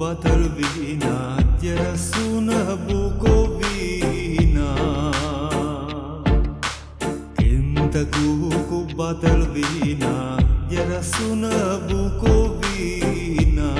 [0.00, 4.72] bată-l vina, te sună Bucovina.
[7.34, 10.36] Cântă cu cu bată-l vina,
[10.68, 13.72] te sună Bucovina.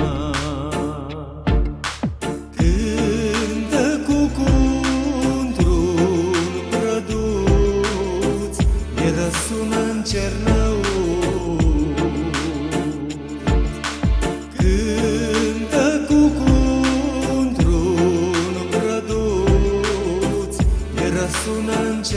[2.55, 4.49] Cântă cu cu
[5.27, 5.53] un
[6.69, 8.55] prăduț,
[8.95, 9.09] te
[9.47, 11.80] sună în Cernăuți.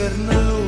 [0.05, 0.59] Cernău.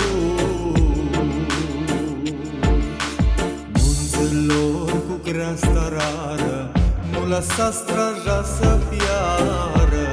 [3.73, 6.71] Munților cu creasta rară
[7.11, 10.07] Nu lăsa straja să piară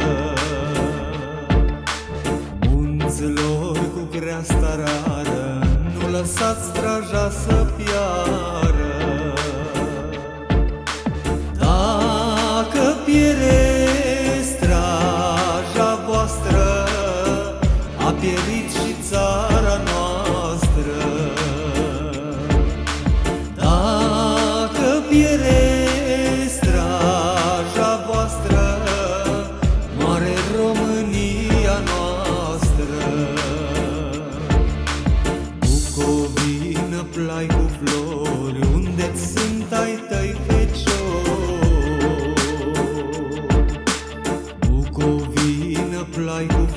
[2.69, 5.67] Munților cu creasta rară
[5.98, 7.94] Nu lăsa straja să piară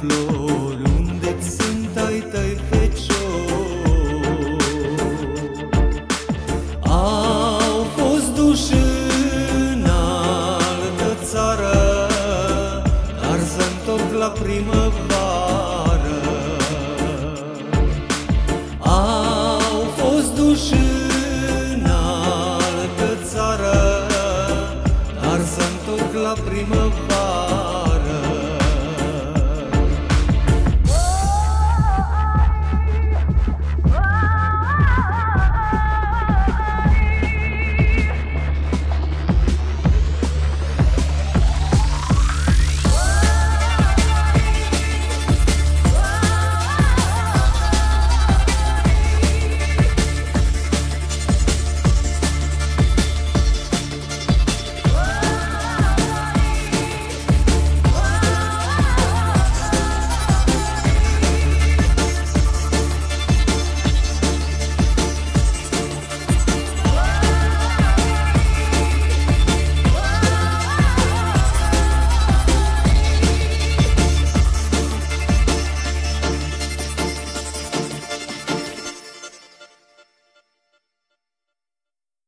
[0.07, 2.57] flori unde sunt ai tăi
[6.81, 8.73] Au fost duși
[9.71, 12.07] în altă țară
[13.21, 16.19] Dar se întorc la primăvară.
[18.79, 20.73] Au fost duși
[21.73, 24.07] în altă țară
[25.21, 27.86] Dar se întorc la primăvară.